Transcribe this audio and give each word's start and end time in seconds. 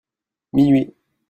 Minuit. 0.53 0.97